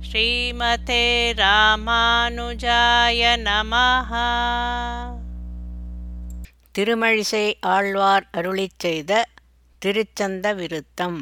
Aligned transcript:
ஸ்ரீமதே 0.00 1.04
ராமானுஜாய 1.38 3.20
நமஹ. 3.46 4.10
திருமழிசை 6.74 7.44
ஆழ்வார் 7.68 8.26
அருளிச் 8.32 8.78
செய்த 8.78 9.12
திருச்சந்த 9.82 10.54
விருத்தம் 10.54 11.20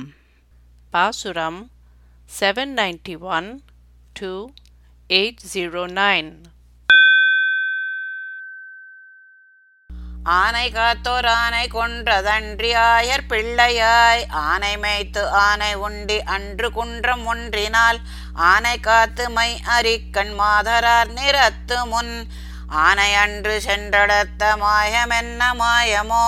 பாசுரம் 0.93 1.61
seven 2.29 2.75
ninety 2.79 3.17
one 3.31 3.51
two 4.17 4.31
eight 5.10 5.45
zero 5.53 5.85
nine 5.97 6.31
ஆனை 10.35 10.65
காத்தோர் 10.71 11.26
ஆனை 11.35 11.63
கொன்றதன்றி 11.69 12.71
ஆயர் 12.88 13.24
பிள்ளையாய் 13.29 14.22
ஆனை 14.42 14.72
மேய்த்து 14.76 15.22
ஆனை 15.40 15.71
உண்டி 15.81 16.19
அன்று 16.27 16.69
குன்றம் 16.70 17.24
ஒன்றினால் 17.27 17.98
ஆனை 18.39 18.80
காத்து 18.80 19.30
மை 19.30 19.60
அரிக்கண் 19.66 20.33
மாதரார் 20.41 21.12
நிறத்து 21.12 21.87
முன். 21.87 22.27
ஆனை 22.69 23.15
அன்று 23.15 23.60
சென்றடத்த 23.66 24.56
மாயமென்ன 24.60 25.42
மாயமோ? 25.59 26.27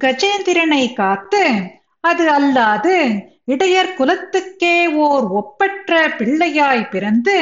கஜேந்திரனை 0.00 0.92
காத்து 0.92 1.72
அது 2.00 2.30
அல்லாது 2.30 3.24
இடையர் 3.44 3.96
குலத்துக்கே 3.98 4.94
ஓர் 4.94 5.24
ஒப்பற்ற 5.24 6.08
பிள்ளையாய் 6.18 6.90
பிறந்து 6.90 7.36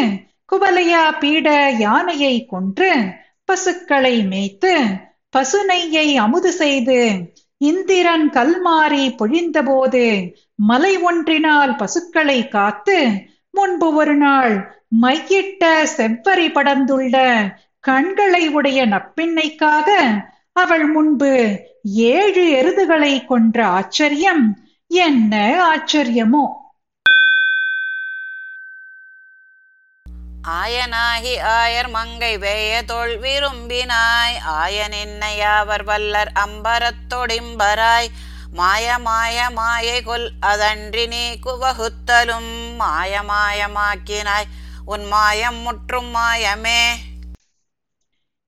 குவலையா 0.52 1.18
பீட 1.18 1.70
யானையை 1.78 2.46
கொன்று 2.46 2.90
பசுக்களை 3.44 4.22
மேய்த்து 4.22 4.74
பசு 5.30 5.58
அமுது 6.18 6.52
செய்து 6.52 7.30
இந்திரன் 7.58 8.30
கல்மாரி 8.30 9.14
பொழிந்தபோது 9.18 10.32
மலை 10.54 10.96
ஒன்றினால் 10.96 11.76
பசுக்களை 11.76 12.48
காத்து 12.48 13.22
முன்பு 13.54 13.94
ஒரு 13.94 14.14
நாள் 14.14 14.86
மையிட்ட 15.02 15.64
செவ்வரி 15.96 16.48
படர்ந்துள்ள 16.48 17.16
கண்களை 17.80 18.48
உடைய 18.48 18.86
நப்பிண்ணைக்காக 18.86 19.88
அவள் 20.52 20.86
முன்பு 20.86 21.32
ஏழு 21.82 22.44
எருதுகளை 22.52 23.26
கொன்ற 23.26 23.66
ஆச்சரியம் 23.66 24.58
என்ன 24.86 25.34
ஆச்சரியமோ? 25.74 26.44
ஆயனாகி 30.48 31.34
ஆயர் 31.42 31.88
மங்கை 31.88 32.38
வேய 32.38 32.82
தோல் 32.82 33.20
விரும்பினாய். 33.20 34.36
ஆயன் 34.46 34.94
என்னையாவர் 35.04 35.84
வல்லர் 35.84 36.32
அம்பரத்தொடிம்பராய். 36.34 38.08
மாய 38.54 38.98
மாய 38.98 39.50
மாயை 39.50 40.02
கொல் 40.02 40.30
அதன்றி 40.40 41.06
நீ 41.06 41.38
குவகுத்தலும். 41.46 42.74
மாய 42.76 43.22
மாயமாக்கினாய் 43.22 44.48
உன் 44.84 45.04
மாயம் 45.04 45.54
முற்றும் 45.54 46.14
மாயமே. 46.14 46.86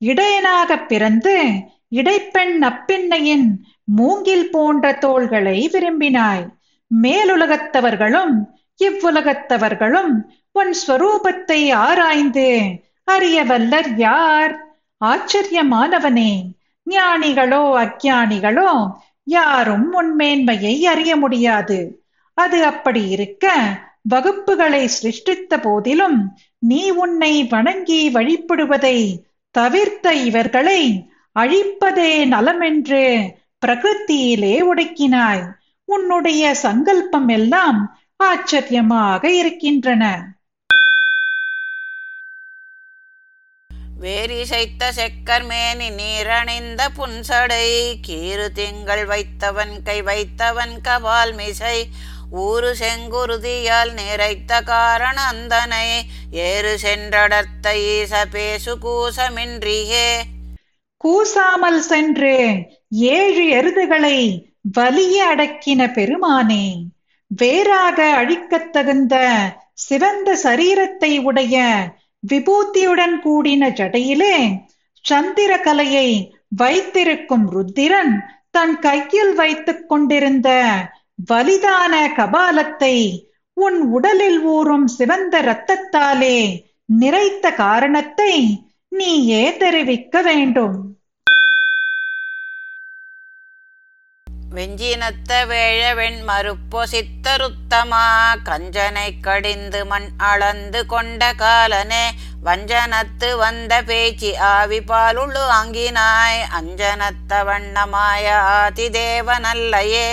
இடையனாகப் 0.05 0.87
பிறந்து 0.87 1.53
இடைப்பெண் 1.89 2.65
அப்பின்னையின் 2.65 3.47
மூங்கில் 3.85 4.51
போன்ற 4.51 4.93
தோள்களை 4.93 5.71
விரும்பினாய். 5.73 6.49
மேலுலகத்தவர்களும் 7.03 8.33
இவ்வுலகத்தவர்களும் 8.79 10.23
உன் 10.53 10.77
ஸ்வரூபத்தை 10.87 11.73
ஆராய்ந்து 11.73 12.63
அறிய 13.05 13.45
வல்லர் 13.45 13.97
யார்? 13.97 14.67
ஆச்சரியமானவனே 15.05 16.43
ஞானிகளோ 16.91 17.63
அஜானிகளோ 17.77 18.93
யாரும் 19.27 19.87
உண்மேன்மையை 19.93 20.87
அறிய 20.87 21.17
முடியாது. 21.17 22.05
அது 22.35 22.65
அப்படி 22.65 23.09
இருக்க 23.09 23.47
வகுப்புகளை 24.15 24.85
சிருஷ்டித்த 24.85 25.61
போதிலும் 25.61 26.39
நீ 26.59 26.91
உன்னை 26.91 27.45
வணங்கி 27.45 28.11
வழிபடுவதை 28.13 29.17
தவிர்த்த 29.51 30.15
இவர்களை 30.15 31.11
அழிப்பதே 31.39 32.27
நலமென்று 32.27 33.05
பிரகிருத்தியிலே 33.67 34.55
ஒடுக்கினாய். 34.75 35.45
உன்னுடைய 35.85 36.55
சங்கல்பம் 36.55 37.29
எல்லாம் 37.29 37.99
ஆச்சரியமாக 38.17 39.31
இருக்கின்றன. 39.31 40.36
வேரிசைத்த 44.01 44.89
செக்கர்மேனி 44.95 45.89
நீரணிந்த 45.91 46.89
புன்சடை 46.97 47.95
கீறு 48.01 48.53
திங்கள் 48.53 49.07
வைத்தவன் 49.07 49.83
கை 49.85 50.03
வைத்தவன் 50.03 50.81
கபால் 50.85 51.35
மிசை 51.35 51.85
ஊரு 52.31 52.77
செங்குருதியால் 52.79 53.93
நிறைத்த 53.93 54.65
காரண 54.65 55.23
அந்தனை 55.23 56.03
ஏறு 56.31 56.79
சென்றடர்த்த 56.83 57.75
ஈச 57.75 58.27
பேசு 58.27 58.77
கூசமின்றியே. 58.77 60.21
கூசாமல் 60.97 61.81
சென்று 61.81 62.57
ஏழு 62.91 63.45
எருதுகளை 63.45 64.45
வலிய 64.63 65.35
அடக்கின 65.37 65.87
பெருமானே 65.93 66.85
வேறாக 67.27 68.15
அழிக்கத் 68.15 68.73
தகுந்த 68.73 69.39
சிவந்த 69.75 70.39
சரீரத்தை 70.45 71.19
உடைய 71.19 71.57
விபூத்தியுடன் 72.33 73.17
கூடின 73.23 73.71
ஜடையிலே 73.71 74.59
சந்திர 75.01 75.61
கலையை 75.61 76.37
வைத்திருக்கும் 76.49 77.53
ருத்திரன் 77.53 78.21
தன் 78.51 78.79
கையில் 78.79 79.35
வைத்துக் 79.35 79.89
கொண்டிருந்த 79.89 80.75
வலிதான 81.33 82.09
கபாலத்தை 82.17 83.25
உன் 83.53 83.81
உடலில் 83.81 84.41
ஊறும் 84.41 84.87
சிவந்த 84.87 85.43
இரத்தத்தாலே 85.43 86.65
நிறைத்த 87.01 87.55
காரணத்தை 87.55 88.65
நீயே 88.89 89.57
தெரிவிக்க 89.57 90.23
வேண்டும். 90.23 90.96
வெஞ்சினத்த 94.55 95.47
வேழ 95.47 95.81
வெண் 95.95 96.21
மறுப்பொசித்தருத்தமா 96.29 98.05
கஞ்சனை 98.45 99.09
கடிந்து 99.21 99.85
மண் 99.85 100.09
அளந்து 100.17 100.87
கொண்ட 100.87 101.33
காலனே 101.33 102.05
வஞ்சனத்து 102.43 103.37
வந்த 103.37 103.83
பேச்சி 103.83 104.31
ஆவி 104.51 104.81
பாலுள்ளு 104.81 105.43
அங்கினாய் 105.59 106.41
அஞ்சனத்த 106.59 107.43
வண்ணமாய 107.49 108.25
ஆதிதேவனல்லையே 108.61 110.09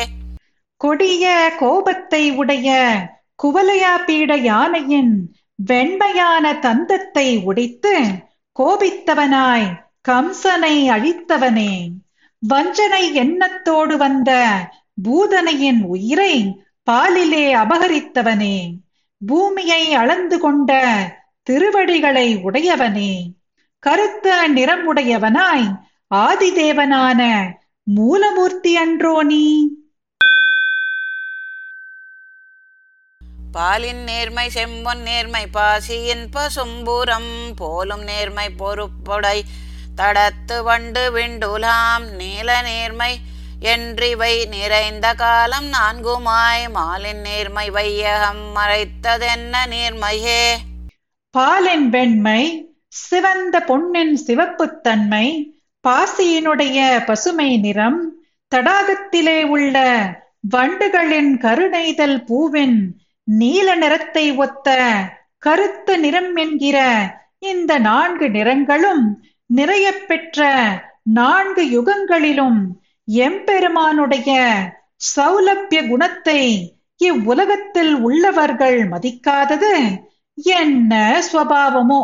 கொடிய 0.81 1.25
கோபத்தை 1.59 2.23
உடைய 2.35 2.69
குவலையா 3.43 3.93
பீட 4.05 4.35
யானையின் 4.41 5.13
வெண்மையான 5.59 6.53
தந்தத்தை 6.59 7.27
உடைத்து 7.43 7.95
கோபித்தவனாய் 8.55 9.69
கம்சனை 10.09 10.75
அழித்தவனே. 10.89 11.73
வஞ்சனை 12.47 13.13
எண்ணத்தோடு 13.13 13.97
வந்த 13.97 14.31
பூதனையின் 15.03 15.81
உயிரை 15.83 16.63
பாலிலே 16.91 17.53
அபகரித்தவனே. 17.53 18.73
பூமியை 19.25 19.93
அளந்து 19.93 20.39
கொண்ட 20.39 20.71
திருவடிகளை 21.43 22.37
உடையவனே. 22.37 23.31
கருத்த 23.79 24.49
நிறமுடையவனாய் 24.49 25.79
ஆதிதேவனான 26.15 27.51
மூலமூர்த்தி 27.95 28.73
அன்றோ 28.73 29.23
நீ. 29.23 29.69
பாலின் 33.51 34.03
நேர்மை 34.03 34.49
செம்பொன் 34.53 35.01
நேர்மை 35.01 35.45
பாசியின் 35.53 36.29
பசும்புறம் 36.31 37.53
போலும் 37.55 38.03
நேர்மை 38.03 38.47
பொறுப்புடை. 38.59 39.41
தடத்து 39.95 40.63
வண்டு 40.63 41.03
விண்டுலாம் 41.11 42.05
நீல 42.17 42.61
நேர்மை 42.61 43.11
என்றிவை 43.65 44.33
நிறைந்த 44.47 45.13
காலம் 45.13 45.69
நான்குமாய் 45.73 46.65
மாலின் 46.75 47.21
நேர்மை 47.21 47.69
வையகம் 47.69 48.43
மறைத்ததென்ன 48.55 49.55
நேர்மையே? 49.69 50.43
பாலின் 51.35 51.89
வெண்மை 51.89 52.41
சிவந்த 53.01 53.59
பொன்னின் 53.59 54.15
சிவப்புத்தன்மை 54.27 55.25
பாசியினுடைய 55.83 56.77
பசுமை 57.05 57.57
நிறம் 57.57 58.01
தடாகத்திலே 58.51 59.43
உள்ள 59.49 59.77
வண்டுகளின் 60.47 61.37
கருணைதல் 61.37 62.19
பூவின் 62.25 62.77
நீல 63.27 63.75
நிறத்தை 63.75 64.31
ஒத்த 64.37 64.67
கருத்த 65.39 65.97
நிறம் 65.97 66.35
என்கிற 66.35 66.77
இந்த 67.45 67.79
நான்கு 67.79 68.29
நிறங்களும் 68.29 69.03
நிறைய 69.53 69.91
பெற்ற 70.07 70.39
நான்கு 71.13 71.63
யுகங்களிலும் 71.71 72.59
எம்பெருமானுடைய 73.07 74.31
சௌலபிய 75.15 75.87
குணத்தை 75.87 76.41
இவ்வுலகத்தில் 76.99 77.95
உள்ளவர்கள் 78.01 78.89
மதிக்காதது 78.89 79.73
என்ன 80.37 80.93
சுவாவமோ? 81.31 82.01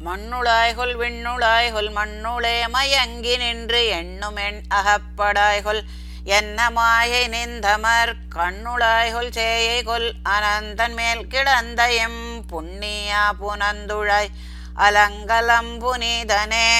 மண்ணுளாய்கொல் 0.00 0.96
விண்ணுளாய்கொல் 0.96 1.90
மண்ணுளே 1.90 2.58
மயங்கி 2.66 3.36
நின்று 3.36 3.80
எண்ணும் 3.90 4.36
எண் 4.36 4.60
அகப்படாய்கொல் 4.70 5.80
என்ன 6.24 6.70
மாயை 6.70 7.28
நிந்தமர் 7.28 8.12
கண்ணுளாய்கொல் 8.36 9.30
சேயை 9.30 9.82
கொல் 9.82 10.14
அனந்தன் 10.28 10.94
மேல் 10.94 11.26
கிடந்த 11.26 11.82
எம் 11.96 12.22
புண்ணியா 12.52 13.22
புனந்துழாய் 13.40 14.30
அலங்கலம் 14.76 15.78
புனிதனே. 15.78 16.70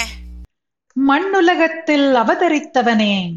மண்ணுலகத்தில் 1.08 2.14
அவதரித்தவனே 2.14 3.32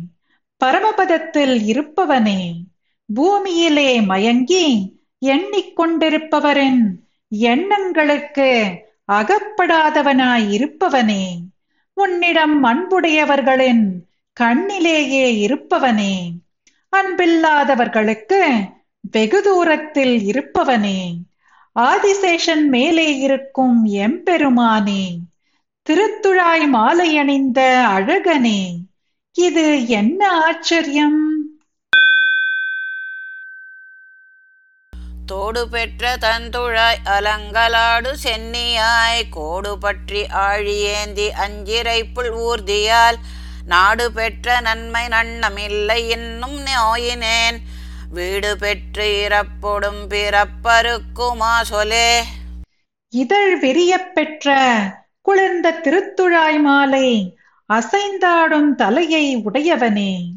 பரமபதத்தில் 0.65 1.55
இருப்பவனே 1.65 2.53
பூமியிலே 3.13 4.01
மயங்கி 4.01 4.97
எண்ணிக்கொண்டிருப்பவரின் 5.25 6.81
எண்ணங்களுக்கு 7.27 8.73
அகப்படாதவனாய் 9.11 10.49
இருப்பவனே 10.49 11.37
உன்னிடம் 11.93 12.63
அன்புடையவர்களின் 12.63 13.85
கண்ணிலேயே 14.39 15.25
இருப்பவனே. 15.45 16.31
அன்பில்லாதவர்களுக்கு 16.95 18.69
வெகு 19.01 19.41
தூரத்தில் 19.41 20.19
இருப்பவனே. 20.19 21.15
ஆதிசேஷன் 21.81 22.63
மேலே 22.69 23.17
இருக்கும் 23.17 23.85
எம்பெருமானே 24.05 25.03
திருத்துழாய் 25.87 26.67
மாலை 26.67 27.09
அணிந்த 27.17 27.59
அழகனே 27.95 28.61
இது 29.35 29.87
என்ன 29.87 30.21
ஆச்சரியம்? 30.47 31.19
தோடு 35.25 35.69
பெற்ற 35.69 36.03
தந்துழாய் 36.17 37.01
அலங்கலாடு 37.05 38.11
சென்னியாய் 38.23 39.21
கோடு 39.29 39.77
பற்றி 39.77 40.21
ஆழியேந்தி 40.45 41.27
அஞ்சிரைப்புள் 41.45 42.31
ஊர்தியால் 42.45 43.19
நாடு 43.65 44.11
பெற்ற 44.11 44.59
நன்மை 44.59 45.05
நன்னமில்லை 45.07 45.99
இன்னும் 46.09 46.57
நோயினேன். 46.67 47.59
வீடு 48.11 48.57
பெற்று 48.57 49.27
இறப்பொடும் 49.27 49.99
பிறப்பருக்குமா 50.09 51.61
சொலே. 51.61 52.23
இதழ் 53.09 53.59
விரிய 53.59 54.11
பெற்ற 54.11 54.55
குளிர்ந்த 55.21 55.79
திருத்துழாய் 55.83 56.61
மாலை 56.61 57.37
அசைந்தாடும் 57.73 58.75
தலையை 58.75 59.37
உடையவனே. 59.37 60.31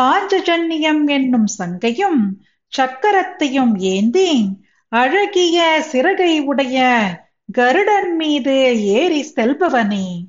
பாஞ்சஜன்யம் 0.00 1.06
என்னும் 1.06 1.46
சங்கையும் 1.46 2.44
சக்கரத்தையும் 2.78 3.76
ஏந்தி 3.76 4.48
அழகிய 4.88 5.82
சிறகை 5.82 6.40
உடைய 6.40 7.04
கருடன் 7.52 8.16
மீது 8.16 8.84
ஏறி 8.84 9.32
செல்பவனே. 9.36 10.26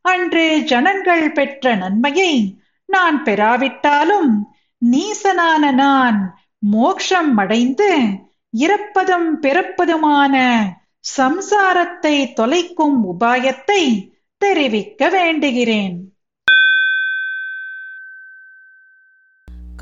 அன்று 0.00 0.62
ஜனங்கள் 0.64 1.32
பெற்ற 1.32 1.74
நன்மையை 1.74 2.58
நான் 2.86 3.22
பெறாவிட்டாலும் 3.22 4.53
நீசனான 4.82 5.72
நான் 5.72 6.18
மோக்ஷம் 6.62 7.36
அடைந்து 7.36 7.90
இறப்பதும் 8.54 9.28
பிறப்பதுமான 9.42 10.34
சம்சாரத்தை 11.16 12.16
தொலைக்கும் 12.40 12.98
உபாயத்தை 13.10 13.82
தெரிவிக்க 14.42 15.08
வேண்டுகிறேன். 15.08 15.96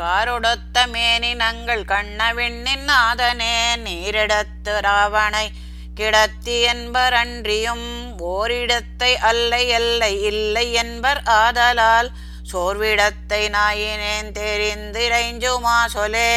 காரொடொத்த 0.00 0.84
மேனினங்கள் 0.92 1.84
கண்ணவிண்ணின் 1.84 2.86
நாதனே 2.88 3.56
நீரிடத்து 3.84 4.74
ராவணை 4.80 5.46
கிடத்தி 5.94 6.56
என்பர் 6.72 7.14
அன்றியும் 7.14 7.88
ஓரிடத்தை 8.30 9.10
அல்லை 9.30 9.62
எல்லை 9.68 10.12
இல்லை 10.22 10.66
என்பர் 10.72 11.20
ஆதலால் 11.34 12.08
சோர்விடத்தை 12.50 13.42
நாயினேன் 13.56 14.30
தெரிந்திரைஞ்சுமா 14.38 15.76
சொலே. 15.86 16.32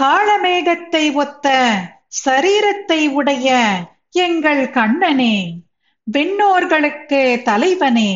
காளமேகத்தை 0.00 1.12
ஒத்த 1.12 1.56
சரீரத்தை 2.24 3.08
உடைய 3.08 3.56
எங்கள் 4.10 4.70
கண்ணனே 4.70 5.36
விண்ணோர்களுக்கு 6.12 7.42
தலைவனே 7.42 8.12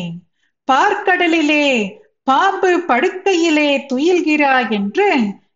பார்க்கடலிலே 0.71 1.95
பாம்பு 2.23 2.83
படுக்கையிலே 2.87 3.85
துயில்கிறாய் 3.93 4.69
என்று 4.69 5.09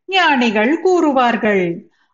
ஞானிகள் 0.05 0.81
கூறுவார்கள். 0.83 1.65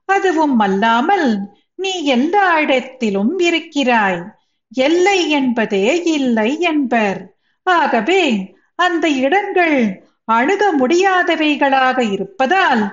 அதுவும் 0.05 0.59
அல்லாமல் 0.59 1.27
நீ 1.75 2.03
எல்லா 2.03 2.59
இடத்திலும் 2.59 3.39
இருக்கிறாய். 3.39 4.21
எல்லை 4.73 5.29
என்பதே 5.29 6.03
இல்லை 6.03 6.59
என்பர். 6.59 7.19
ஆகவே 7.63 8.55
அந்த 8.77 9.05
இடங்கள் 9.25 9.77
அணுக 10.25 10.63
முடியாதவைகளாக 10.79 11.99
இருப்பதால் 12.11 12.83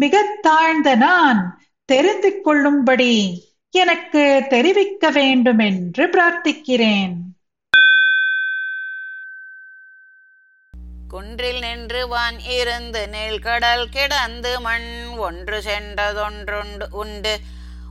மிக 0.00 0.24
தாழ்ந்த 0.40 0.94
நான் 0.94 1.40
தெரிந்து 1.84 2.30
கொள்ளும்படி 2.40 3.14
எனக்கு 3.74 4.22
தெரிவிக்க 4.48 5.10
வேண்டும் 5.10 5.62
என்று 5.68 6.04
பிரார்த்திக்கிறேன். 6.06 7.14
குன்றில் 11.08 11.60
நின்று 11.60 12.02
வான் 12.08 12.38
இருந்து 12.38 13.02
நெல் 13.08 13.38
கடல் 13.38 13.88
கிடந்து 13.88 14.52
மண் 14.60 14.90
ஒன்று 15.18 15.58
சென்றதொன்றுண்டு 15.60 16.86
உண்டு. 16.92 17.34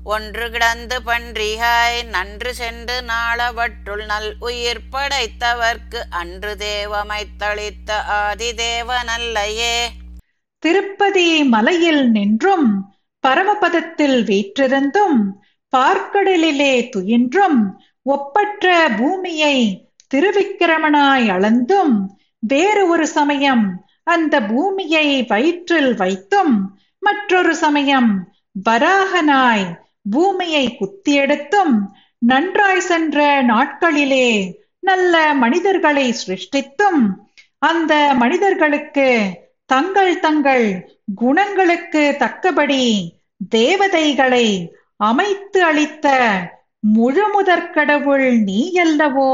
ஒன்று 0.04 0.50
கிடந்து 0.50 1.02
பன்றிகாய் 1.02 2.04
நன்று 2.04 2.54
சென்று 2.54 3.02
நாளவற்றுள் 3.02 4.06
நல் 4.06 4.36
உயிர் 4.40 4.88
படைத்தவர்க்கு 4.92 6.00
அன்று 6.10 6.56
தேவமை 6.56 7.24
தளித்த 7.38 7.90
தேவமைத்தளித்த 7.90 7.92
ஆதிதேவனல்லையே 8.22 9.90
திருப்பதி 10.64 11.44
மலையில் 11.44 12.12
நின்றும் 12.12 12.90
பரமபதத்தில் 13.22 14.24
வீற்றிருந்தும் 14.24 15.40
பார்க்கடலிலே 15.74 16.92
துயின்றும் 16.96 17.78
ஒப்பற்ற 18.02 18.90
பூமியை 18.98 19.86
திருவிக்கிரமனாய் 20.08 21.30
அளந்தும் 21.30 22.10
வேறு 22.40 22.88
ஒரு 22.88 23.08
சமயம் 23.08 23.80
அந்த 24.04 24.42
பூமியை 24.42 25.22
வயிற்றில் 25.22 25.94
வைத்தும் 25.94 26.70
மற்றொரு 27.00 27.56
சமயம் 27.56 28.30
வராகனாய் 28.70 29.90
பூமியை 30.06 30.66
குத்தியெடுத்தும் 30.78 31.76
நன்றாய் 32.22 32.80
சென்ற 32.82 33.18
நாட்களிலே 33.44 34.28
நல்ல 34.84 35.16
மனிதர்களை 35.34 36.08
சிருஷ்டித்தும் 36.22 37.02
அந்த 37.62 37.94
மனிதர்களுக்கு 38.14 39.08
தங்கள் 39.70 40.14
தங்கள் 40.20 40.66
குணங்களுக்கு 41.16 42.04
தக்கபடி 42.20 42.86
தேவதைகளை 43.52 44.48
அமைத்து 45.04 45.60
அளித்த 45.64 46.08
முழுமுதற்கடவுள் 46.96 48.28
நீ 48.44 48.62
அல்லவோ 48.80 49.32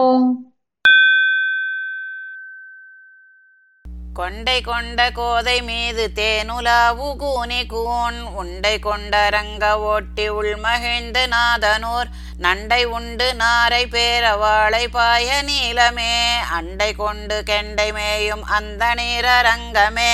கொண்டை 4.18 4.62
கொண்ட 4.62 5.12
கோதை 5.12 5.62
மீது 5.62 6.04
தேனுலாவு 6.16 7.16
கூனி 7.16 7.66
கூன். 7.66 8.22
உண்டை 8.36 8.80
கொண்ட 8.80 9.30
ரங்க 9.30 9.80
ஓட்டி 9.80 10.30
உள்மகிழ்ந்து 10.30 11.24
நாதனூர். 11.28 12.10
நண்டை 12.42 12.84
உண்டு 12.84 13.28
நாரை 13.36 13.84
பேரவாளை 13.86 14.88
பாய 14.92 15.44
நீலமே. 15.50 16.16
அண்டை 16.52 16.94
கொண்டு 16.96 17.44
கெண்டை 17.46 17.92
மேயும் 17.92 18.44
அந்த 18.50 18.86
நீரரங்கமே. 18.96 20.14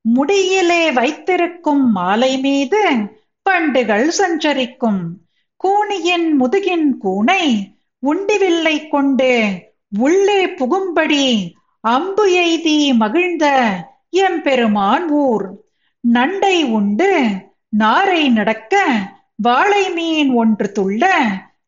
முடியிலே 0.00 0.92
வைத்திருக்கும் 0.92 1.92
மாலை 1.92 2.38
மீது 2.38 2.82
பண்டுகள் 3.50 4.08
சஞ்சரிக்கும். 4.08 5.02
கூனியின் 5.64 6.28
முதுகின் 6.40 6.88
கூனை 7.04 7.44
உண்டிவில்லை 8.06 8.88
கொண்டு 8.88 9.32
உள்ளே 9.98 10.46
புகும்படி 10.46 11.26
அம்பு 11.84 12.28
எய்தி 12.28 12.94
மகிழ்ந்த 12.94 13.46
எம்பெருமான் 14.10 15.08
ஊர். 15.08 15.64
நண்டை 16.12 16.64
உண்டு 16.64 17.26
நாரை 17.68 18.28
நடக்க 18.28 18.86
வாழை 19.36 19.90
மீன் 19.90 20.30
ஒன்று 20.30 20.72
துள்ள 20.74 21.04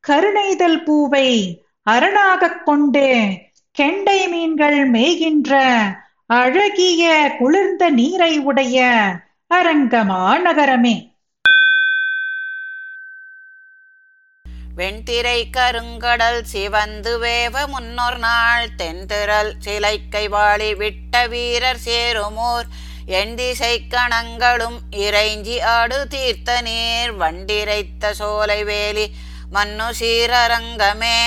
கருணைதல் 0.08 0.84
பூவை 0.84 1.62
அரணாகக் 1.82 2.64
கொண்டு 2.64 3.28
கெண்டை 3.70 4.28
மீன்கள் 4.28 4.90
மேய்கின்ற 4.90 5.60
அழகிய 6.26 7.34
குளிர்ந்த 7.38 7.90
நீரை 7.90 8.38
உடைய 8.38 9.06
அரங்கமா 9.54 10.40
நகரமே. 10.40 11.15
வெண்திரை 14.76 15.38
கருங்கடல் 15.50 16.42
சிவந்து 16.42 17.18
வேவ 17.18 17.66
முன்னொரு 17.66 18.18
நாள் 18.18 18.66
தென்திரல் 18.76 19.52
சிலைக்கை 19.58 20.28
வாழி 20.28 20.74
விட்ட 20.74 21.26
வீரர் 21.26 21.80
சேருமோர் 21.84 22.66
எண்திசை 23.06 23.86
கணங்களும் 23.88 24.78
இறைஞ்சி 24.90 25.56
ஆடு 25.62 26.08
தீர்த்த 26.08 26.60
நீர் 26.60 27.12
வண்டிரைத்த 27.12 28.12
சோலை 28.12 28.64
வேலி 28.64 29.06
மன்னு 29.52 29.88
சீரரங்கமே. 30.00 31.18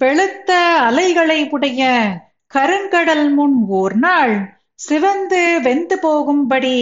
வெளுத்த 0.00 0.50
அலைகளை 0.80 1.48
உடைய 1.50 1.82
கருங்கடல் 2.54 3.28
முன் 3.34 3.64
ஓர் 3.68 3.96
நாள் 3.96 4.36
சிவந்து 4.74 5.60
வெந்து 5.62 5.98
போகும்படி 5.98 6.78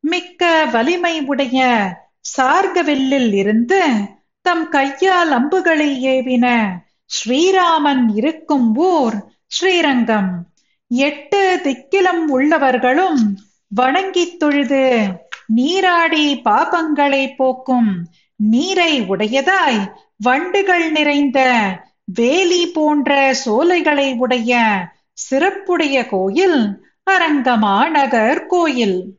மிக்க 0.00 0.64
வலிமை 0.72 1.20
உடைய 1.26 1.60
சார்கவில்லில் 2.36 3.32
இருந்து 3.34 3.80
தம் 4.44 4.68
கையால் 4.68 5.30
அம்புகளை 5.30 6.06
ஏவின. 6.06 6.70
ஸ்ரீராமன் 7.06 8.04
இருக்கும் 8.14 8.76
ஊர் 8.76 9.14
ஸ்ரீரங்கம். 9.46 10.46
எட்டு 10.88 11.60
திக்கிலும் 11.62 12.24
உள்ளவர்களும் 12.28 13.34
வணங்கித் 13.68 14.38
தொழுது 14.38 15.06
நீராடி 15.46 16.40
பாபங்களை 16.44 17.34
போக்கும். 17.36 18.06
நீரை 18.36 19.00
உடையதாய் 19.00 19.92
வண்டுகள் 20.16 20.90
நிறைந்த 20.90 21.66
வேலி 22.04 22.66
போன்ற 22.66 23.34
சோலைகளை 23.34 24.14
உடைய 24.14 24.78
சிறப்புடைய 25.30 26.08
கோயில் 26.08 26.86
அரங்கமாநகர் 27.10 28.46
கோயில். 28.46 29.18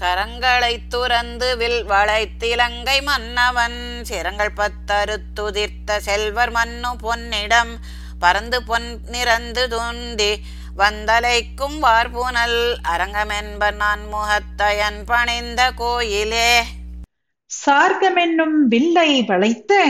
சரங்களைத் 0.00 0.88
துறந்து 0.88 1.56
வில் 1.56 1.84
வளைத்திலங்கை 1.84 3.02
மன்னவன். 3.02 4.04
சிரங்கள் 4.04 4.52
பத்தறுத்துதிர்த்த 4.56 5.96
செல்வர் 5.96 6.52
மன்னு 6.52 6.94
பொன்னிடம் 7.02 7.76
பறந்து 8.18 8.62
பொன் 8.62 9.00
நிறந்து 9.06 9.68
துண்டி 9.68 10.36
வந்தலைக்கும் 10.78 11.78
வார்புனல். 11.82 12.76
அரங்கமென்பர் 12.88 13.74
நான் 13.74 14.08
முகத்தயன் 14.08 15.04
பணிந்த 15.04 15.70
கோயிலே. 15.70 16.62
சார்கமென்னும் 17.66 18.68
வில்லை 18.68 19.22
வளைத்து 19.22 19.84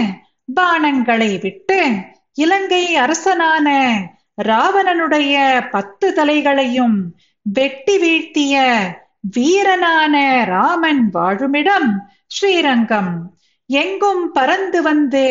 பானங்களை 0.57 1.41
விட்டு 1.41 1.95
இலங்கை 2.35 2.97
அரசனான 2.97 3.99
ராவணனுடைய 4.45 5.67
பத்து 5.71 6.15
தலைகளையும் 6.17 6.99
வெட்டி 7.43 7.99
வீழ்த்திய 7.99 8.85
வீரனான 9.21 10.45
ராமன் 10.45 11.11
வாழுமிடம் 11.13 11.89
ஸ்ரீரங்கம். 12.27 13.35
எங்கும் 13.67 14.33
பறந்து 14.33 14.83
வந்து 14.83 15.27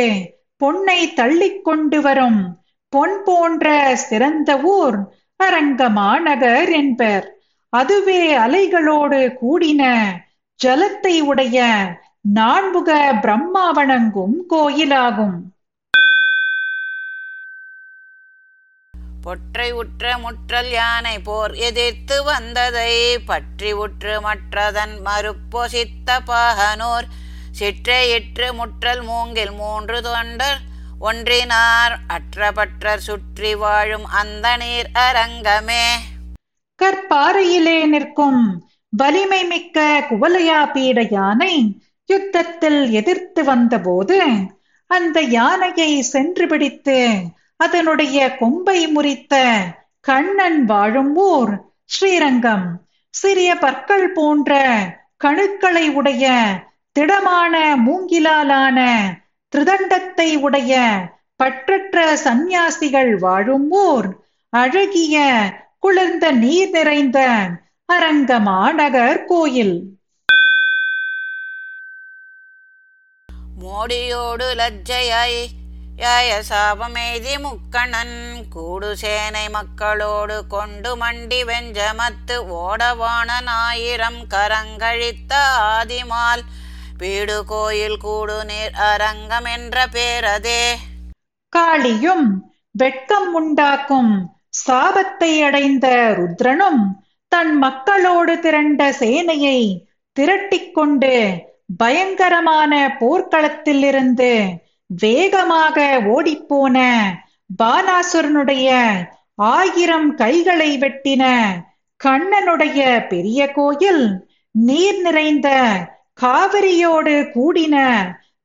பொன்னை 0.58 1.14
தள்ளிக் 1.14 1.64
கொண்டு 1.64 2.02
வரும். 2.02 2.60
பொன் 2.90 3.22
போன்ற 3.26 3.96
சிறந்த 3.96 4.60
ஊர் 4.60 5.14
அரங்கமாநகர் 5.44 6.72
என்பர். 6.72 7.40
அதுவே 7.70 8.38
அலைகளோடு 8.38 9.34
கூடின 9.42 10.06
ஜலத்தை 10.66 11.20
உடைய 11.20 11.88
நான்முக 12.22 13.20
பிரம்மாவணங்கும் 13.22 14.36
கோயிலாகும். 14.50 15.57
பொற்றை 19.28 19.70
உற்ற 19.72 20.04
முற்றல் 20.18 20.70
யானை 20.72 21.14
போர் 21.20 21.54
எதிர்த்து 21.68 22.18
வந்ததை 22.24 22.92
பற்றி 23.26 23.72
உற்று 23.84 24.14
மற்றதன் 24.26 24.94
மறுப்பொசித்த 25.08 26.20
பாகனூர். 26.30 27.08
சிற்றையிற்று 27.60 28.48
முற்றல் 28.60 29.02
மூங்கில் 29.04 29.52
மூன்று 29.52 29.98
தொண்டர் 30.02 30.60
ஒன்றினார். 31.00 31.96
அற்றபற்றர் 32.16 33.04
சுற்றி 33.08 33.52
வாழும் 33.56 34.06
அந்த 34.22 34.46
நீர் 34.58 34.90
அரங்கமே. 35.06 35.86
கற்பாறையிலே 36.80 37.78
நிற்கும் 37.86 38.42
வலிமை 38.94 39.42
மிக்க 39.46 39.88
குவலையா 40.10 40.62
பீட 40.74 41.08
யானை 41.10 41.54
யுத்தத்தில் 42.10 42.82
எதிர்த்து 42.92 43.44
வந்தபோது 43.44 44.20
அந்த 44.90 45.18
யானையை 45.38 45.92
சென்று 46.14 46.48
பிடித்து 46.48 47.00
அதனுடைய 47.58 48.36
கொம்பை 48.36 48.80
முறித்த 48.88 49.36
கண்ணன் 50.00 50.66
வாழும் 50.66 51.16
ஊர் 51.16 51.54
ஸ்ரீரங்கம். 51.86 52.68
சிறிய 53.14 53.56
பற்கள் 53.56 54.12
போன்ற 54.12 54.52
கணுக்களை 55.24 55.86
உடைய 55.94 56.26
திடமான 56.92 57.76
மூங்கிலாலான 57.86 58.80
திருதண்டத்தை 59.54 60.30
உடைய 60.38 60.74
பற்றற்ற 61.44 62.14
சந்நியாசிகள் 62.14 63.18
வாழும் 63.18 63.72
ஊர் 63.72 64.08
அழகிய 64.50 65.18
குளிர்ந்த 65.80 66.32
நீர் 66.32 66.70
நிறைந்த 66.70 67.20
அரங்கமாநகர் 67.94 69.26
கோயில். 69.26 69.78
மோடியோடு 73.62 74.48
லஜ்ஜையாய் 74.60 75.40
யாய 75.98 76.32
சாபமெய்தி 76.50 77.36
முக்கணன் 77.38 78.18
கூடு 78.50 78.90
சேனை 78.96 79.46
மக்களோடு 79.50 80.36
கொண்டு 80.48 80.90
மண்டி 80.96 81.40
வெஞ்சமத்து 81.44 82.36
ஓடவாணன் 82.58 83.50
ஆயிரம் 83.62 84.20
கரங்கழித்த 84.30 85.34
ஆதிமால் 85.70 86.44
வீடு 86.98 87.38
கோயில் 87.46 87.98
கூடு 87.98 88.38
நீர் 88.44 88.78
அரங்கம் 88.84 89.48
என்ற 89.48 89.86
பேரதே 89.94 90.62
காளியும் 91.54 92.28
வெட்கம் 92.76 93.30
உண்டாக்கும் 93.34 94.14
சாபத்தை 94.60 95.32
அடைந்த 95.42 95.88
ருத்ரனும் 96.14 96.82
தன் 97.32 97.54
மக்களோடு 97.58 98.36
திரண்ட 98.40 98.92
சேனையை 98.94 99.60
திரட்டிக்கொண்டு 100.18 101.14
பயங்கரமான 101.80 101.80
பயங்கரமான 101.80 102.74
போர்க்களத்திலிருந்து 102.98 104.32
வேகமாக 104.90 106.02
ஓடிப்போன 106.08 106.78
பானாசுரனுடைய 107.64 108.70
ஆயிரம் 109.36 110.16
கைகளை 110.16 110.78
வெட்டின 110.78 111.24
கண்ணனுடைய 112.04 113.08
பெரிய 113.08 113.52
கோயில் 113.52 114.30
நீர் 114.52 115.02
நிறைந்த 115.02 115.50
காவிரியோடு 116.22 117.16
கூடின 117.36 117.76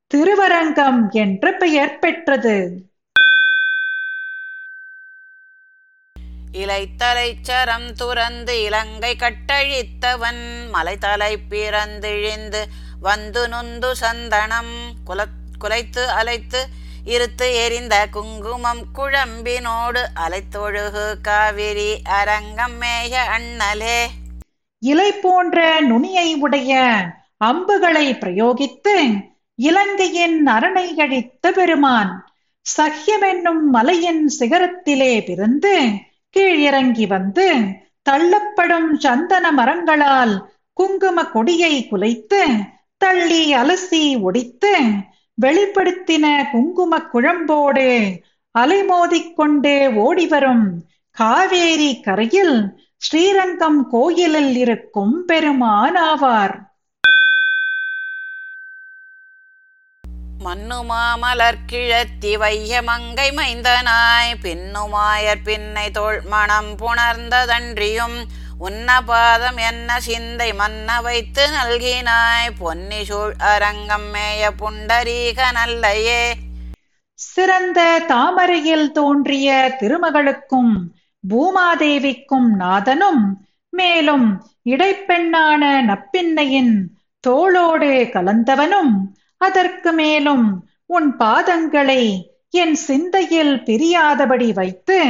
திருவரங்கம் 0.07 1.11
என்று 1.11 1.55
பெயர் 1.55 1.99
பெற்றது. 1.99 2.57
இலைத்தலைச்சரம் 6.53 7.93
துறந்து 7.93 8.63
இலங்கை 8.63 9.17
கட்டழித்தவன் 9.17 10.43
மலைத்தலை 10.73 11.37
பிறந்திழிந்து 11.49 12.63
வந்து 13.01 13.49
நொந்து 13.49 13.97
சந்தனம் 13.97 14.75
குலத் 15.07 15.41
குலைத்து 15.63 16.03
அலைத்து 16.19 16.61
இருத்து 17.07 17.47
எரிந்த 17.55 17.95
குங்குமம் 18.11 18.83
குழம்பினோடு 18.99 20.03
அலைத்தொழுகு 20.25 21.07
காவிரி 21.23 21.91
அரங்கம் 22.13 22.77
மேய 22.81 23.15
அண்ணலே. 23.37 24.01
இலை 24.83 25.11
போன்ற 25.15 25.59
நுனியை 25.81 26.29
உடைய 26.41 26.73
அம்புகளை 27.41 28.07
பிரயோகித்து 28.15 28.95
இலங்கையின் 29.59 30.47
அரணை 30.47 30.87
கழித்த 30.95 31.53
பெருமான் 31.53 32.13
சஹ்யமென்னும் 32.67 33.63
மலையின் 33.71 34.25
சிகரத்திலே 34.39 35.13
பிறந்து 35.27 35.75
கீழிறங்கி 36.35 37.07
வந்து 37.07 37.47
தள்ளப்படும் 38.03 38.91
சந்தன 38.99 39.45
மரங்களால் 39.53 40.35
குங்கும 40.77 41.25
கொடியை 41.25 41.75
குலைத்து 41.87 42.41
தள்ளி 43.01 43.43
அலசி 43.55 44.05
ஒடித்து 44.21 44.73
வெளிப்படுத்தின 45.41 46.51
குங்கும 46.51 46.99
குழம்போடு 47.13 47.89
அலைமோதிக் 48.59 49.35
கொண்டே 49.35 49.89
ஓடிவரும் 49.89 50.67
காவேரி 51.11 52.01
கரையில் 52.01 52.57
ஸ்ரீரங்கம் 52.97 53.91
கோயிலில் 53.91 54.57
இருக்கும் 54.57 55.25
பெருமான் 55.25 55.97
ஆவார். 55.97 56.55
மண்ணுமாமலர் 60.45 61.59
கிழத்தி 61.73 62.37
வைய 62.39 62.83
மைந்தனாய் 63.37 64.33
பின்னுமாயர் 64.43 65.43
பின்னை 65.45 65.91
தோள் 65.91 66.21
மணம் 66.21 66.71
புணர்ந்ததன்றியும் 66.79 68.17
உன்ன 68.65 69.03
பாதம் 69.03 69.57
என்ன 69.57 70.01
சிந்தை 70.01 70.53
மன்ன 70.53 71.03
வைத்து 71.03 71.47
நல்கினாய்? 71.47 72.51
பொன்னி 72.59 73.05
சூழ் 73.05 73.33
அரங்கம் 73.39 74.07
மேய 74.15 74.51
புண்டரீக 74.59 75.39
நல்லையே. 75.53 76.33
சிறந்த 77.15 78.05
தாமரையில் 78.07 78.93
தோன்றிய 78.93 79.77
திருமகளுக்கும் 79.81 80.75
பூமாதேவிக்கும் 81.29 82.49
நாதனும் 82.57 83.47
மேலும் 83.69 84.27
இடைப்பெண்ணான 84.65 85.63
நப்பின்னையின் 85.83 86.75
தோளோடு 87.27 87.93
கலந்தவனும் 88.11 88.95
அதற்கு 89.37 89.93
மேலும் 89.93 90.69
உன் 90.87 91.17
பாதங்களை 91.17 92.03
என் 92.51 92.75
சிந்தையில் 92.75 93.63
பிரியாதபடி 93.67 94.53
வைத்து 94.53 95.05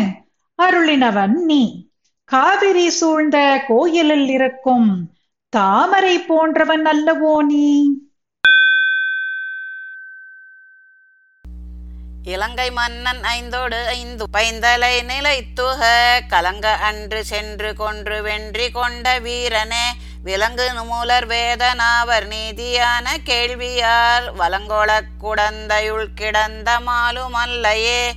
அருளினவன் 0.63 1.39
நீ. 1.51 1.91
காவிரி 2.33 2.91
சூழ்ந்த 2.91 3.65
கோயிலில் 3.67 4.29
இருக்கும் 4.29 5.11
தாமரை 5.49 6.19
போன்றவன் 6.19 6.87
அல்லவோ 6.87 7.45
நீ? 7.45 7.89
இலங்கை 12.23 12.71
மன்னன் 12.71 13.21
ஐந்தோடு 13.21 13.85
ஐந்து 13.85 14.25
பைந்தலை 14.33 15.03
நிலைத்துக 15.03 15.83
கலங்க 16.29 16.73
அன்று 16.73 17.25
சென்று 17.25 17.75
கொன்று 17.75 18.23
வென்றி 18.23 18.71
கொண்ட 18.71 19.21
வீரனே 19.21 19.87
விலங்கு 20.23 20.85
மூலர் 20.85 21.27
வேதனாவர் 21.27 22.27
நீதியான 22.29 23.09
கேள்வியார் 23.25 24.33
வலங்கோலக் 24.39 25.11
குடந்தையுள் 25.23 26.07
கிடந்த 26.15 26.81
மாலுமல்லையே. 26.87 28.11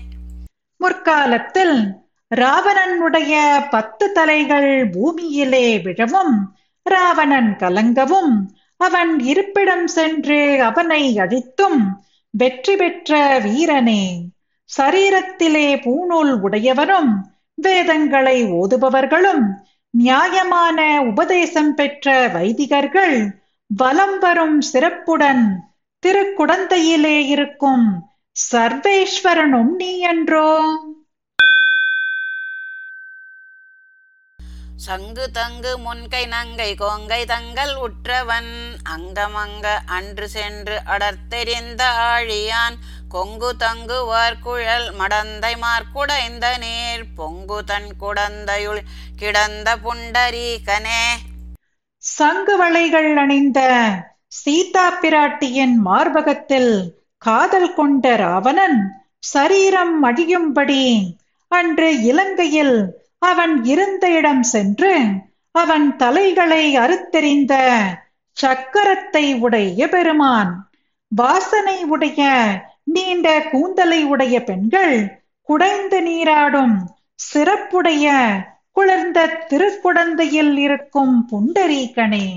முற்காலத்தில் 0.77 2.03
ராவணனுடைய 2.31 3.33
பத்து 3.69 4.11
தலைகள் 4.11 4.89
பூமியிலே 4.89 5.79
விழவும் 5.79 6.35
ராவணன் 6.83 7.55
கலங்கவும் 7.59 8.33
அவன் 8.77 9.19
இருப்பிடம் 9.19 9.87
சென்று 9.87 10.61
அவனை 10.63 11.19
அழித்தும் 11.19 12.01
வெற்றி 12.29 12.75
பெற்ற 12.75 13.39
வீரனே. 13.39 14.21
சரீரத்திலே 14.77 15.67
பூணூல் 15.85 16.33
உடையவரும் 16.41 17.11
வேதங்களை 17.55 18.45
ஓதுபவர்களும் 18.45 19.43
நியாயமான 19.89 21.01
உபதேசம் 21.01 21.73
பெற்ற 21.73 22.27
வைதிகர்கள் 22.33 23.29
வலம் 23.67 24.19
வரும் 24.19 24.61
சிறப்புடன் 24.61 25.45
திருக்குடந்தையிலே 26.05 27.17
இருக்கும் 27.25 28.07
சர்வேஸ்வரனும் 28.51 29.71
நீ 29.75 29.99
என்றோ. 29.99 30.49
சங்கு 34.75 35.31
தங்கு 35.31 35.77
முன்கை 35.77 36.25
நங்கை 36.25 36.75
கோங்கை 36.75 37.25
தங்கள் 37.25 37.75
உற்றவன். 37.75 38.77
அங்கமங்க 38.89 39.77
அன்று 39.85 40.29
சென்று 40.29 40.81
அடர்த்தெறிந்த 40.85 41.81
ஆழியான். 41.99 42.75
கொங்கு 43.09 43.55
தங்கு 43.55 44.13
வார்குழல் 44.13 44.91
மடந்தை 44.99 45.53
மார்க்குடைந்த 45.57 46.57
நீர். 46.57 47.05
பொங்கு 47.15 47.63
தன் 47.63 47.91
குடந்தையுள் 47.99 48.81
கிடந்த 49.15 49.75
புண்டரீகனே. 49.75 51.05
சங்கு 51.97 52.57
வளைகள் 52.57 53.17
அணிந்த 53.17 53.87
சீதா 54.27 54.93
பிராட்டியின் 55.01 55.73
மார்பகத்தில் 55.73 56.93
காதல் 57.17 57.73
கொண்ட 57.73 58.15
ராவணன் 58.15 59.03
சரீரம் 59.19 60.03
அழியும்படி 60.03 61.13
அன்று 61.47 62.01
இலங்கையில் 62.01 63.03
அவன் 63.25 63.63
இருந்த 63.63 64.05
இடம் 64.09 64.43
சென்று 64.43 64.93
அவன் 65.55 65.95
தலைகளை 65.95 66.63
அறுத்தெறிந்த 66.77 67.53
சக்கரத்தை 68.37 69.25
உடைய 69.39 69.87
பெருமான் 69.87 70.51
வாசனை 71.11 71.83
உடைய 71.85 72.21
நீண்ட 72.83 73.27
கூந்தலை 73.51 74.03
உடைய 74.03 74.35
பெண்கள் 74.43 74.97
குடைந்து 75.49 76.01
நீராடும் 76.01 76.75
சிறப்புடைய 77.19 78.07
குளிர்ந்த 78.71 79.19
திருக்குடந்தையில் 79.49 80.57
இருக்கும் 80.57 81.15
புண்டரீகனே. 81.31 82.27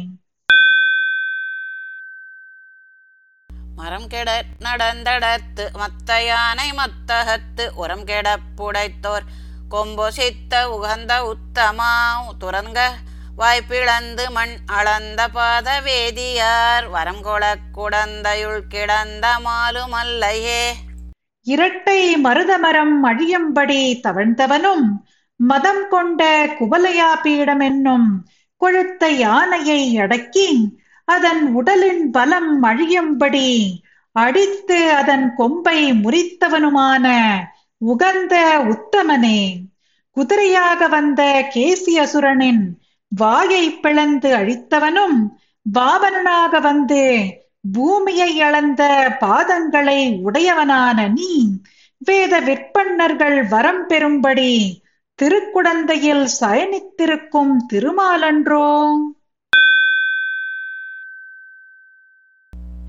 மரம் 3.77 4.09
கெட 4.09 4.29
நடந்தடத்து 4.61 5.65
மத்த 5.75 6.11
யானை 6.25 6.69
மத்தகத்து 6.73 7.65
உரம் 7.75 8.05
கெட 8.05 8.29
புடைத்தோர் 8.57 9.27
கொம்பொசித்த 9.71 10.63
உகந்த 10.71 11.13
உத்தமா 11.25 11.93
துரங்க 12.41 12.79
வாய்ப்பிழந்து 13.39 14.31
மண் 14.31 14.55
அளந்த 14.67 15.29
பாத 15.29 15.81
வேதியார் 15.81 16.87
வரங்கொள 16.91 17.55
குடந்தையுள் 17.77 18.63
கிடந்த 18.69 19.27
மாலுமல்லையே. 19.45 20.63
இரட்டை 21.43 22.17
மருதமரம் 22.17 22.97
அழியும்படி 23.03 24.01
தவழ்ந்தவனும் 24.03 24.87
மதம் 25.37 25.89
கொண்ட 25.89 26.23
குவலையா 26.61 27.11
பீடம் 27.23 27.61
என்னும் 27.61 28.09
கொழுத்த 28.61 29.07
யானையை 29.07 29.99
அடக்கி 29.99 30.79
அதன் 31.05 31.55
உடலின் 31.55 32.11
பலம் 32.11 32.63
அழியும்படி 32.63 33.75
அடித்து 34.13 34.93
அதன் 34.93 35.35
கொம்பை 35.37 35.93
முறித்தவனுமான 35.93 37.07
உகந்த 37.81 38.35
உத்தமனே. 38.69 39.41
குதிரையாக 40.17 40.89
வந்த 40.89 41.51
கேசி 41.55 41.93
அசுரனின் 41.99 42.79
வாயை 43.09 43.71
பிளந்து 43.71 44.37
அழித்தவனும் 44.37 45.19
வாமனனாக 45.75 46.61
வந்து. 46.61 47.27
பூமியை 47.73 48.41
அளந்த 48.41 48.83
பாதங்களை 49.21 50.01
உடையவனான 50.23 51.09
நீ 51.09 51.59
வேத 51.99 52.41
விற்பன்னர்கள் 52.41 53.49
வரம் 53.49 53.89
பெறும்படி 53.89 54.53
திருக்குடந்தையில் 55.19 56.27
சயனித்திருக்கும் 56.41 57.55
திருமாலன்றோ 57.73 58.69